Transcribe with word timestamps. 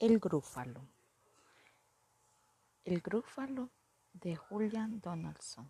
El 0.00 0.20
grúfalo. 0.20 0.80
El 2.84 3.00
grúfalo 3.00 3.68
de 4.12 4.36
Julian 4.36 5.00
Donaldson. 5.00 5.68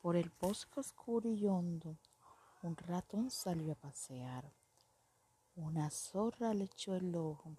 Por 0.00 0.16
el 0.16 0.32
bosque 0.40 0.80
oscuro 0.80 1.30
y 1.34 1.46
hondo, 1.46 1.98
un 2.62 2.78
ratón 2.78 3.30
salió 3.30 3.72
a 3.72 3.74
pasear. 3.74 4.50
Una 5.54 5.90
zorra 5.90 6.54
le 6.54 6.64
echó 6.64 6.94
el 6.94 7.14
ojo 7.14 7.58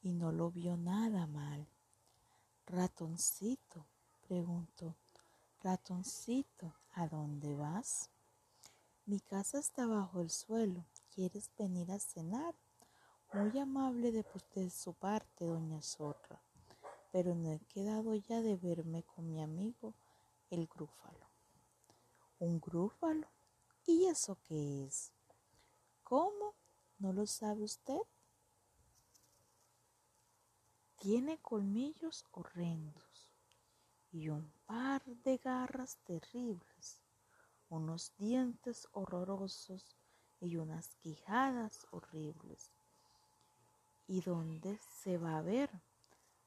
y 0.00 0.12
no 0.12 0.30
lo 0.30 0.52
vio 0.52 0.76
nada 0.76 1.26
mal. 1.26 1.66
Ratoncito, 2.66 3.84
preguntó, 4.28 4.94
ratoncito, 5.60 6.72
¿a 6.92 7.08
dónde 7.08 7.52
vas? 7.56 8.10
Mi 9.06 9.18
casa 9.18 9.58
está 9.58 9.88
bajo 9.88 10.20
el 10.20 10.30
suelo. 10.30 10.84
¿Quieres 11.12 11.50
venir 11.58 11.90
a 11.90 11.98
cenar? 11.98 12.54
Muy 13.32 13.56
amable 13.60 14.10
de, 14.10 14.70
su 14.70 14.92
parte, 14.92 15.44
doña 15.44 15.80
Zorra, 15.82 16.42
pero 17.12 17.32
no 17.36 17.52
he 17.52 17.60
quedado 17.60 18.16
ya 18.16 18.40
de 18.40 18.56
verme 18.56 19.04
con 19.04 19.30
mi 19.30 19.40
amigo 19.40 19.94
el 20.50 20.66
grúfalo. 20.66 21.30
¿Un 22.40 22.60
grúfalo? 22.60 23.28
¿Y 23.86 24.06
eso 24.06 24.36
qué 24.42 24.84
es? 24.84 25.12
¿Cómo? 26.02 26.56
¿No 26.98 27.12
lo 27.12 27.24
sabe 27.24 27.62
usted? 27.62 28.00
Tiene 30.96 31.38
colmillos 31.38 32.26
horrendos 32.32 33.30
y 34.10 34.28
un 34.28 34.52
par 34.66 35.04
de 35.04 35.36
garras 35.36 35.98
terribles, 35.98 37.00
unos 37.68 38.12
dientes 38.16 38.88
horrorosos 38.90 39.96
y 40.40 40.56
unas 40.56 40.96
quijadas 40.96 41.86
horribles 41.92 42.72
y 44.10 44.22
dónde 44.22 44.76
se 45.02 45.18
va 45.18 45.38
a 45.38 45.42
ver. 45.42 45.70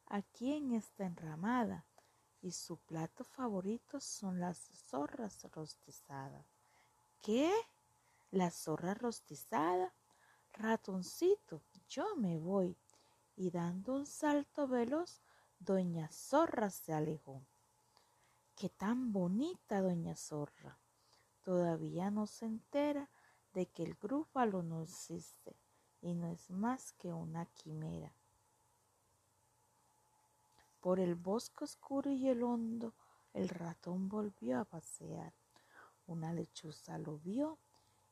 Aquí 0.08 0.52
en 0.52 0.73
esta 0.73 1.06
enramada 1.06 1.86
y 2.42 2.52
su 2.52 2.75
plato 2.75 3.23
favorito 3.23 4.02
son 4.02 4.42
las 4.42 4.58
zorras 4.89 5.50
rostizadas. 5.50 6.45
¿Qué? 7.22 7.50
¿La 8.31 8.52
zorra 8.52 8.95
rostizada? 8.95 9.94
Ratoncito, 10.52 11.64
yo 11.88 12.17
me 12.17 12.38
voy. 12.38 12.78
Y 13.38 13.50
dando 13.50 13.94
un 13.94 14.08
salto 14.08 14.67
veloz, 14.67 15.22
doña 15.58 16.09
Zorra 16.11 16.69
se 16.69 16.91
alejó. 16.91 17.45
Qué 18.56 18.67
tan 18.67 19.14
bonita 19.14 19.81
doña 19.81 20.17
Zorra. 20.17 20.78
Todavía 21.41 22.11
no 22.11 22.28
se 22.28 22.45
entera 22.45 23.09
de 23.53 23.67
que 23.67 23.84
el 23.84 23.95
grúfalo 23.95 24.64
no 24.64 24.81
existe 24.81 25.62
y 26.04 26.14
no 26.14 26.28
es 26.28 26.52
más 26.52 26.92
que 26.94 27.14
una 27.14 27.46
quimera. 27.46 28.14
Por 30.82 31.00
el 31.00 31.16
bosque 31.16 31.64
oscuro 31.64 32.12
y 32.12 32.28
el 32.28 32.44
hondo, 32.44 32.94
el 33.32 33.48
ratón 33.48 34.09
volvió 34.09 34.59
a 34.59 34.66
pasear. 34.66 35.34
Una 36.06 36.34
lechuza 36.34 36.98
lo 36.98 37.18
vio 37.20 37.58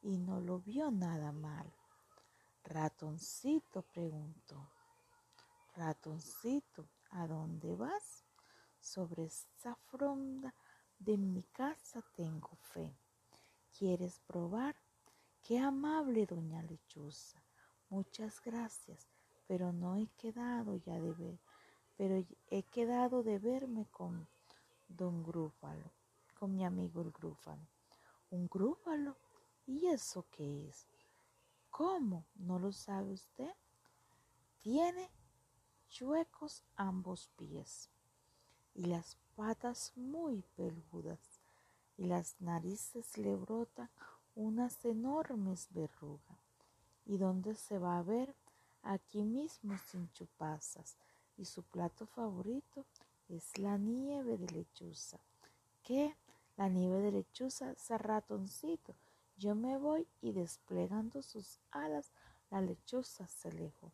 y 0.02 0.18
no 0.18 0.40
lo 0.40 0.60
vio 0.60 0.90
nada 0.90 1.34
mal. 1.34 1.70
Ratoncito 2.64 3.82
preguntó, 3.82 4.70
Ratoncito, 5.76 6.88
¿a 7.10 7.28
dónde 7.28 7.76
vas? 7.76 8.24
Sobre 8.80 9.26
esta 9.26 9.76
fronda 9.76 10.56
de 10.98 11.18
mi 11.18 11.44
casa 11.44 12.02
tengo 12.16 12.56
fe. 12.56 12.96
¿Quieres 13.78 14.22
probar? 14.22 14.78
Qué 15.42 15.60
amable 15.60 16.26
doña 16.26 16.62
lechuza. 16.64 17.41
Muchas 17.92 18.42
gracias, 18.42 19.06
pero 19.48 19.74
no 19.74 19.98
he 19.98 20.08
quedado 20.16 20.78
ya 20.78 20.98
de 20.98 21.12
ver, 21.12 21.38
pero 21.98 22.26
he 22.48 22.64
quedado 22.64 23.22
de 23.22 23.38
verme 23.38 23.86
con 23.92 24.30
don 24.88 25.22
Grúfalo, 25.22 25.92
con 26.40 26.56
mi 26.56 26.64
amigo 26.64 27.02
el 27.02 27.12
Grúfalo. 27.12 27.68
¿Un 28.30 28.48
Grúfalo? 28.48 29.18
¿Y 29.68 29.88
eso 29.88 30.26
qué 30.32 30.70
es? 30.70 30.88
¿Cómo? 31.70 32.24
¿No 32.36 32.60
lo 32.60 32.72
sabe 32.72 33.12
usted? 33.12 33.54
Tiene 34.62 35.10
chuecos 35.90 36.64
ambos 36.78 37.28
pies 37.36 37.90
y 38.74 38.86
las 38.86 39.18
patas 39.36 39.92
muy 39.98 40.46
peludas 40.56 41.42
y 41.98 42.06
las 42.06 42.40
narices 42.40 43.18
le 43.18 43.36
brotan 43.36 43.90
unas 44.34 44.86
enormes 44.86 45.68
verrugas 45.72 46.51
y 47.06 47.18
donde 47.18 47.56
se 47.56 47.78
va 47.78 47.98
a 47.98 48.04
ver 48.04 48.36
aquí 48.84 49.24
mismo 49.24 49.78
sin 49.90 50.12
chupasas 50.12 50.98
y 51.38 51.46
su 51.46 51.64
plato 51.64 52.06
favorito 52.06 52.86
es 53.30 53.58
la 53.58 53.78
nieve 53.78 54.38
de 54.38 54.48
lechuza. 54.48 55.20
¿Qué? 55.84 56.16
La 56.58 56.70
nieve 56.70 57.00
de 57.00 57.12
lechuza, 57.12 57.72
ese 57.72 57.98
ratoncito. 57.98 58.96
Yo 59.38 59.56
me 59.56 59.78
voy 59.78 60.08
y 60.22 60.34
desplegando 60.34 61.22
sus 61.22 61.60
alas, 61.72 62.12
la 62.50 62.62
lechuza 62.62 63.28
se 63.28 63.50
alejó. 63.50 63.92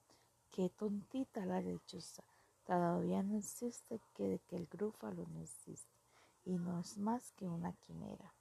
Qué 0.52 0.70
tontita 0.70 1.46
la 1.46 1.62
lechuza. 1.62 2.24
Todavía 2.66 3.24
no 3.24 3.38
existe 3.38 4.02
que 4.14 4.28
de 4.28 4.40
que 4.40 4.58
el 4.58 4.68
grúfalo 4.68 5.26
no 5.28 5.42
existe 5.42 5.96
y 6.44 6.58
no 6.58 6.80
es 6.80 6.98
más 6.98 7.32
que 7.34 7.48
una 7.48 7.72
quimera. 7.74 8.34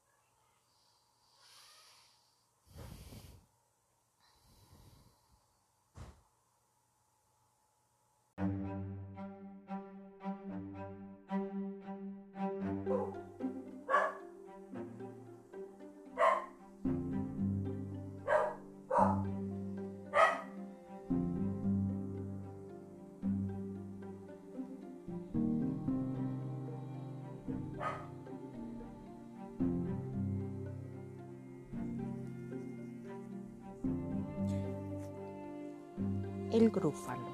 El 36.56 36.70
grúfalo. 36.70 37.28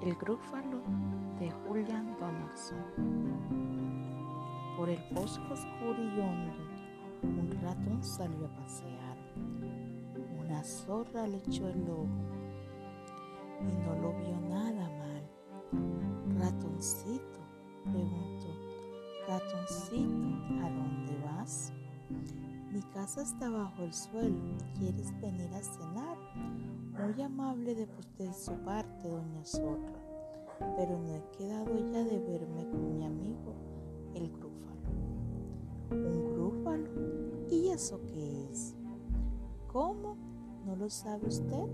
El 0.00 0.14
grúfalo 0.14 0.80
de 1.38 1.50
Julian 1.50 2.16
Donaldson. 2.18 2.78
Por 4.74 4.88
el 4.88 5.04
bosque 5.12 5.52
oscuro 5.52 6.02
y 6.02 6.18
hondo, 6.18 6.54
un 7.22 7.50
ratón 7.60 8.02
salió 8.02 8.46
a 8.46 8.56
pasear. 8.56 9.18
Una 10.38 10.64
zorra 10.64 11.26
le 11.26 11.36
echó 11.36 11.68
el 11.68 11.90
ojo 11.90 12.08
y 13.68 13.76
no 13.84 13.94
lo 13.96 14.14
vio 14.18 14.40
nada 14.48 14.88
mal. 14.88 16.38
Ratoncito, 16.38 17.40
preguntó, 17.84 18.48
ratoncito, 19.28 20.64
¿a 20.64 20.70
dónde 20.70 21.18
vas? 21.26 21.70
Mi 22.72 22.80
casa 22.94 23.20
está 23.20 23.50
bajo 23.50 23.82
el 23.82 23.92
suelo. 23.92 24.56
¿Quieres 24.78 25.12
venir 25.20 25.52
a 25.52 25.60
cenar? 25.60 26.16
Muy 26.98 27.22
amable 27.22 27.74
de, 27.74 28.32
su 28.32 28.52
parte, 28.64 29.08
doña 29.08 29.44
Zorra, 29.44 29.92
pero 30.76 30.98
no 30.98 31.14
he 31.14 31.22
quedado 31.36 31.78
ya 31.92 32.04
de 32.04 32.18
verme 32.18 32.68
con 32.68 32.96
mi 32.96 33.04
amigo 33.04 33.54
el 34.14 34.30
grúfalo. 34.30 34.90
¿Un 35.90 36.32
grúfalo? 36.32 36.90
¿Y 37.48 37.68
eso 37.68 38.00
qué 38.06 38.50
es? 38.50 38.74
¿Cómo? 39.72 40.16
¿No 40.66 40.76
lo 40.76 40.90
sabe 40.90 41.28
usted? 41.28 41.66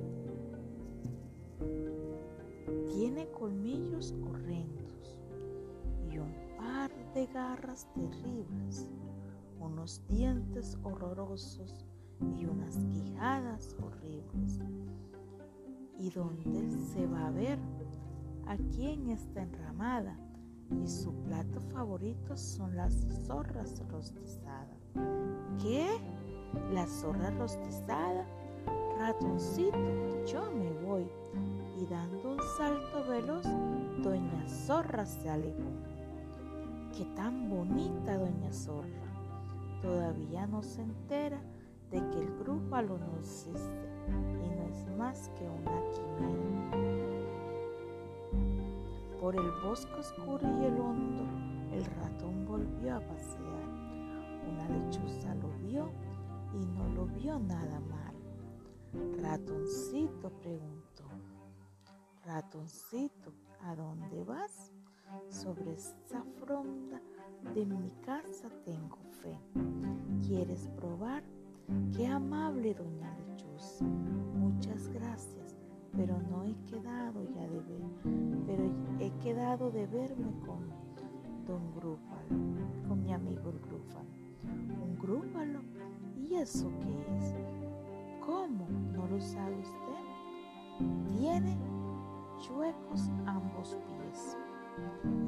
Tiene 2.94 3.28
colmillos 3.30 4.14
horrendos 4.28 5.18
y 6.10 6.18
un 6.18 6.32
par 6.56 6.90
de 7.14 7.26
garras 7.26 7.88
terribles, 7.94 8.90
unos 9.60 10.02
dientes 10.08 10.78
horrorosos 10.82 11.86
y 12.20 12.46
unas 12.46 12.76
quijadas 12.76 13.76
horribles 13.82 14.60
y 15.98 16.10
dónde 16.10 16.70
se 16.92 17.06
va 17.06 17.26
a 17.26 17.30
ver. 17.30 17.58
Aquí 18.46 18.86
en 18.86 19.08
esta 19.08 19.42
enramada 19.42 20.16
y 20.70 20.86
su 20.86 21.12
plato 21.24 21.60
favorito 21.72 22.36
son 22.36 22.76
las 22.76 22.94
zorras 23.26 23.82
rostizadas. 23.90 24.78
¿Qué? 25.60 25.86
¿La 26.72 26.86
zorra 26.86 27.30
rostizada? 27.30 28.24
Ratoncito, 28.98 30.24
yo 30.26 30.50
me 30.52 30.70
voy. 30.86 31.08
Y 31.78 31.86
dando 31.86 32.32
un 32.32 32.38
salto 32.56 33.04
veloz, 33.06 33.44
doña 34.02 34.48
Zorra 34.48 35.04
se 35.04 35.28
alejó. 35.28 35.70
Qué 36.96 37.04
tan 37.14 37.50
bonita 37.50 38.16
doña 38.16 38.50
Zorra. 38.52 38.88
Todavía 39.82 40.46
no 40.46 40.62
se 40.62 40.82
entera 40.82 41.38
de 41.90 41.98
que 42.10 42.18
el 42.18 42.38
grúpalo 42.38 42.98
no 42.98 43.16
existe 43.18 43.88
y 44.42 44.48
no 44.48 44.62
es 44.68 44.86
más 44.96 45.28
que 45.30 45.48
una 45.48 45.82
quimera. 45.92 47.16
Por 49.20 49.36
el 49.36 49.50
bosque 49.64 49.94
oscuro 49.94 50.40
y 50.42 50.64
el 50.64 50.80
hondo, 50.80 51.24
el 51.72 51.84
ratón 51.84 52.46
volvió 52.46 52.96
a 52.96 53.00
pasear. 53.00 53.68
Una 54.48 54.68
lechuza 54.68 55.34
lo 55.34 55.48
vio 55.58 55.90
y 56.54 56.64
no 56.66 56.88
lo 56.90 57.06
vio 57.06 57.38
nada 57.38 57.80
mal. 57.80 58.14
Ratoncito 59.20 60.30
preguntó, 60.40 61.04
ratoncito, 62.24 63.32
¿a 63.62 63.74
dónde 63.74 64.24
vas? 64.24 64.72
Sobre 65.28 65.74
esta 65.74 66.22
fronda 66.40 67.00
de 67.54 67.66
mi 67.66 67.90
casa 68.04 68.48
tengo 68.64 68.98
fe. 69.22 69.38
¿Quieres 70.26 70.68
probar? 70.76 71.22
Qué 71.96 72.06
amable 72.06 72.74
doña 72.74 73.16
Lechuza. 73.26 73.84
Muchas 73.84 74.88
gracias, 74.88 75.56
pero 75.96 76.16
no 76.30 76.44
he 76.44 76.54
quedado 76.64 77.24
ya 77.24 77.42
de 77.48 77.60
ver, 77.60 77.82
pero 78.46 78.70
he 79.00 79.10
quedado 79.22 79.70
de 79.70 79.86
verme 79.86 80.32
con 80.46 80.68
don 81.46 81.74
Grúfalo, 81.74 82.88
con 82.88 83.02
mi 83.02 83.12
amigo 83.12 83.50
el 83.50 83.58
Grúfalo. 83.60 84.08
¿Un 84.82 84.96
Grúfalo? 84.98 85.60
¿Y 86.16 86.34
eso 86.34 86.70
qué 86.80 87.16
es? 87.18 87.34
¿Cómo? 88.24 88.68
¿No 88.92 89.06
lo 89.08 89.20
sabe 89.20 89.58
usted? 89.58 91.18
Tiene 91.18 91.56
chuecos 92.38 93.08
ambos 93.26 93.76
pies 93.88 94.36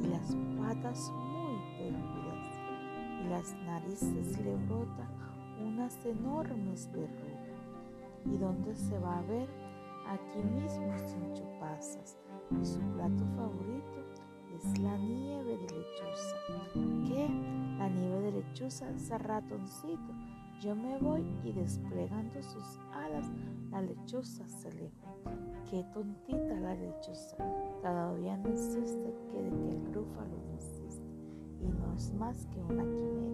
y 0.02 0.06
las 0.08 0.36
patas 0.56 1.10
muy 1.12 1.58
peludas 1.78 2.58
y 3.24 3.28
las 3.28 3.54
narices 3.64 4.38
le 4.44 4.56
brotan 4.66 5.08
unas 5.64 6.04
enormes 6.04 6.90
verrugas. 6.92 7.48
¿Y 8.24 8.36
dónde 8.36 8.74
se 8.74 8.98
va 8.98 9.18
a 9.18 9.22
ver? 9.22 9.48
Aquí 10.06 10.38
mismo 10.38 10.92
sin 10.98 11.32
chupasas. 11.34 12.18
Y 12.60 12.64
su 12.64 12.80
plato 12.92 13.24
favorito 13.36 13.98
es 14.56 14.78
la 14.78 14.96
nieve 14.96 15.56
de 15.56 15.62
lechuza. 15.62 16.36
¿Qué? 17.06 17.28
La 17.78 17.88
nieve 17.88 18.20
de 18.22 18.32
lechuza, 18.32 18.90
ese 18.90 19.18
ratoncito. 19.18 20.12
Yo 20.60 20.74
me 20.74 20.98
voy 20.98 21.24
y 21.44 21.52
desplegando 21.52 22.42
sus 22.42 22.80
alas, 22.92 23.30
la 23.70 23.80
lechuza 23.80 24.48
se 24.48 24.68
alejó. 24.68 25.16
Qué 25.70 25.84
tontita 25.94 26.54
la 26.60 26.74
lechuza. 26.74 27.36
Todavía 27.80 28.36
no 28.38 28.48
existe 28.48 29.14
que, 29.30 29.38
que 29.38 29.68
el 29.70 29.90
grúfalo 29.90 30.36
no 30.48 30.54
existe 30.54 31.08
y 31.60 31.68
no 31.68 31.94
es 31.94 32.12
más 32.14 32.46
que 32.46 32.60
una 32.60 32.82
quimera. 32.82 33.27